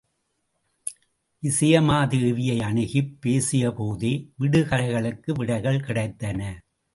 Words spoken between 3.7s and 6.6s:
போதே விடுகதைகளுக்கு விடைகள் கிடைத்தன.